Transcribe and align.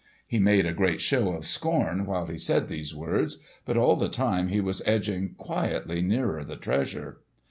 He 0.25 0.39
made 0.39 0.65
a 0.65 0.73
great 0.73 0.99
show 0.99 1.29
of 1.33 1.45
scorn 1.45 2.07
while 2.07 2.25
he 2.25 2.39
said 2.39 2.67
these 2.69 2.95
words, 2.95 3.37
but 3.65 3.77
all 3.77 3.95
the 3.95 4.09
time 4.09 4.47
he 4.47 4.59
was 4.59 4.81
edging 4.87 5.35
quietly 5.35 6.01
nearer 6.01 6.43
the 6.43 6.57
treasure. 6.57 7.19